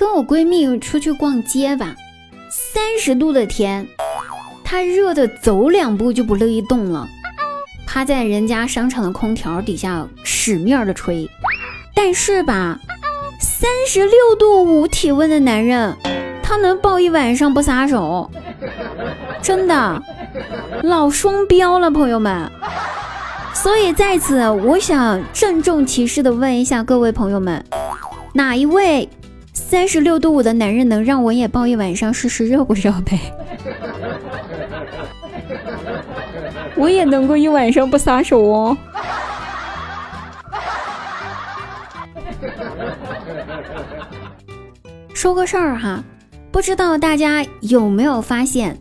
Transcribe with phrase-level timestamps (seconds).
[0.00, 1.94] 跟我闺蜜出去逛街吧，
[2.48, 3.86] 三十度的天，
[4.64, 7.06] 她热的走两步就不乐意动了，
[7.86, 11.28] 趴在人家商场的空调底下使命的吹。
[11.94, 12.80] 但是吧，
[13.38, 15.94] 三十六度五体温的男人，
[16.42, 18.30] 他能抱一晚上不撒手，
[19.42, 20.02] 真的
[20.82, 22.50] 老双标了，朋友们。
[23.52, 27.62] 所以在此，我想郑重其事的问一下各位朋友们，
[28.32, 29.06] 哪一位
[29.60, 33.18] 三十六度五的男人能让我也抱一晚上试试热不热呗？
[36.74, 38.76] 我也能够一晚上不撒手哦。
[45.14, 46.02] 说个事儿哈，
[46.50, 48.76] 不知道大家有没有发现？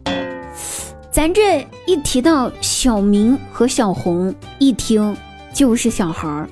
[1.12, 5.16] 咱这一提到小明和小红，一听
[5.54, 6.48] 就是小孩儿；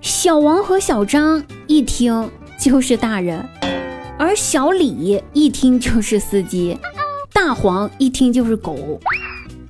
[0.00, 2.30] 小王和小张一听
[2.60, 3.40] 就是大人；
[4.18, 6.76] 而小李一听就是司机；
[7.32, 9.00] 大黄一听就是狗；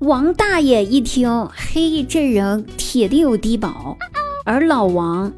[0.01, 3.97] 王大爷一听，嘿，这人铁定有低保；
[4.45, 5.33] 而老王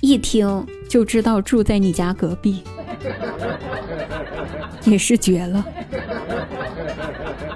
[0.00, 2.62] 一听就知道住在你家隔壁，
[4.84, 5.62] 也是绝了。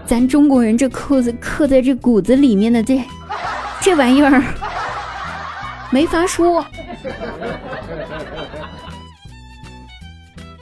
[0.04, 3.02] 咱中国人这刻子刻在这骨子里面的这
[3.80, 4.42] 这玩意儿，
[5.90, 6.62] 没法说。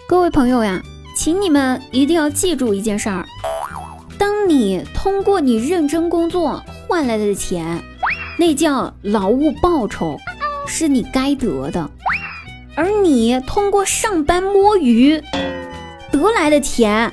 [0.08, 0.80] 各位朋友呀，
[1.16, 3.26] 请你们一定要记住一件事儿：
[4.16, 7.82] 当你通过你认真工作换来的钱，
[8.38, 10.16] 那叫劳务报酬，
[10.64, 11.90] 是你该得的；
[12.76, 15.20] 而你通过上班摸鱼
[16.12, 17.12] 得来的钱。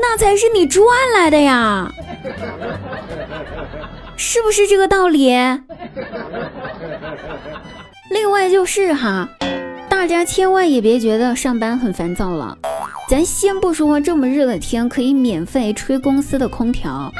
[0.00, 1.92] 那才是你赚来的呀，
[4.16, 5.28] 是不是这个道理？
[8.10, 9.28] 另外就是哈，
[9.92, 12.56] 大家千万也别觉得上班很烦躁了。
[13.10, 17.12] 咱先不说这么热的天可以免费吹公司的空调，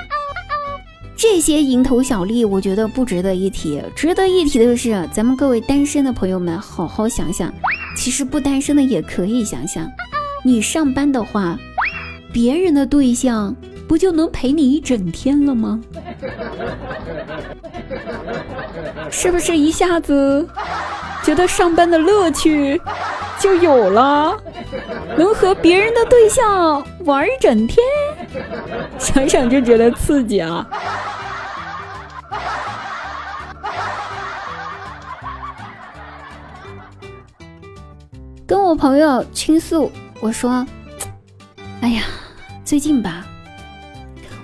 [1.15, 3.83] 这些蝇头小利我觉得不值得一提。
[3.95, 7.53] 值得一提的是，咱们各位单身的朋友们好好想想，
[7.95, 9.87] 其实不单身的也可以想想，
[10.43, 11.59] 你上班的话。
[12.33, 13.55] 别人的对象
[13.87, 15.79] 不就能陪你一整天了吗？
[19.11, 20.49] 是不是一下子
[21.23, 22.81] 觉得上班的乐趣
[23.39, 24.37] 就有了？
[25.17, 27.79] 能和别人的对象玩一整天，
[28.99, 30.67] 想想就觉得刺激啊！
[38.47, 39.91] 跟我朋友倾诉，
[40.21, 40.67] 我说
[41.83, 42.03] ：“哎呀。”
[42.65, 43.27] 最近吧，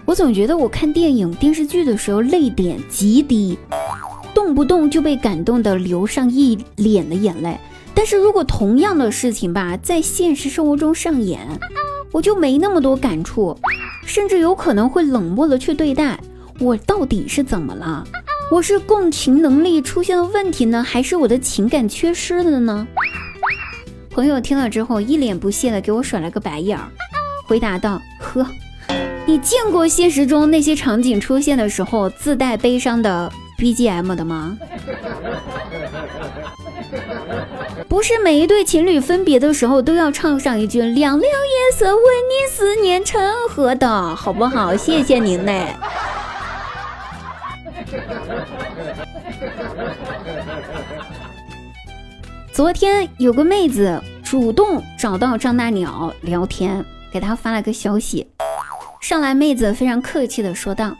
[0.05, 3.59] 我总觉得我看电影、电视剧的时候泪点极低，
[4.49, 7.55] 动不动就被感动的流上一脸的眼泪。
[7.95, 11.39] 但是如果同样的事情吧，在现实生活中上演，
[12.11, 13.55] 我就没那么多感触，
[14.07, 16.19] 甚至有可能会冷漠的去对待。
[16.61, 18.03] 我到底是怎么了？
[18.51, 22.89] 我是共情能力出现了问题呢，还是我的情感缺失了呢？
[24.09, 26.89] 朋友听了之后，一脸不屑的给我甩了个白眼儿。
[27.47, 28.47] 回答道：“呵，
[29.27, 34.57] 你见过现实中那些场景出现的时候自带悲伤的 BGM 的吗？
[37.89, 44.77] 不是每一对情侣分别的时候都要唱上一句‘两两夜色为你思念成河’的好不好？
[44.77, 45.75] 谢谢您嘞。
[52.53, 58.29] 昨天有个妹子主动找到张大鸟聊天。”给他发了个消息，
[59.01, 60.95] 上来妹子非常客气的说道：“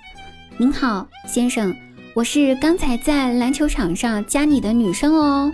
[0.57, 1.77] 您好，先生，
[2.19, 5.53] 我是刚才在篮球场上加你的女生哦。”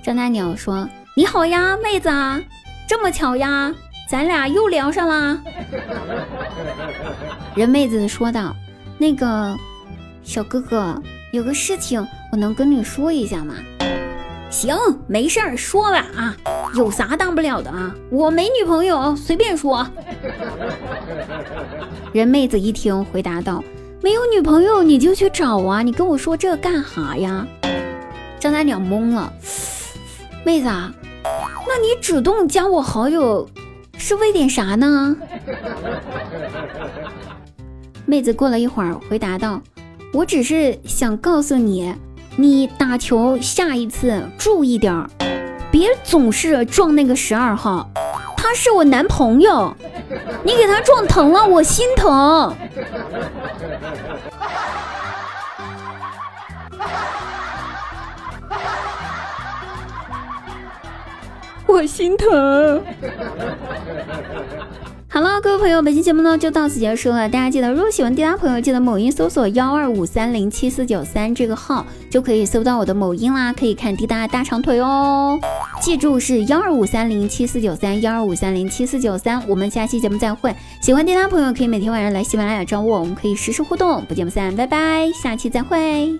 [0.00, 2.40] 张大鸟说：“你好呀，妹子啊，
[2.88, 3.74] 这么巧呀，
[4.08, 5.42] 咱俩又聊上啦。”
[7.56, 8.54] 人妹子说道
[8.96, 9.56] ：“那个
[10.22, 13.56] 小哥哥，有个事情我能跟你说一下吗？”
[14.50, 14.76] 行，
[15.08, 16.36] 没事儿，说吧啊，
[16.76, 17.92] 有啥大不了的啊？
[18.08, 19.84] 我没女朋友，随便说。
[22.14, 23.64] 人妹子一听，回答道
[24.00, 27.46] ：“没有女朋友你就去找啊，你跟我说这干哈呀？”
[28.38, 29.32] 张大鸟懵了，
[30.44, 30.92] 妹子啊，
[31.24, 33.48] 那你主动加我好友
[33.96, 35.16] 是为点啥呢？
[38.06, 39.60] 妹子过了一会儿，回答道
[40.14, 41.94] ：“我只是想告诉你。”
[42.40, 45.10] 你打球下一次注意点儿，
[45.72, 47.90] 别总是撞那个十二号，
[48.48, 49.76] 他是我男朋友，
[50.42, 52.56] 你给他撞疼了，我心疼，
[61.66, 62.82] 我心疼。
[65.18, 67.28] 好了，各位朋友，本期节目呢就到此结束了。
[67.28, 75.36] 大家记得，如果喜欢滴答朋友，记得某音搜索幺二五三零七四九三这个号，就可以搜到我的某音啦，可以看滴答大长腿哦。
[75.80, 79.42] 记住是幺二五三零七四九三幺二五三零七四九三。
[79.48, 80.54] 我们下期节目再会。
[80.80, 84.04] 喜欢滴答朋友可以每天晚上来喜马拉雅找我，我们可以实时互动。
[84.04, 86.16] 不见不散，拜拜，下期再会。